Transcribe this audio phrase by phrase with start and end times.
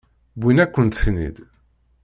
[0.39, 1.37] Wwin-akent-ten-id.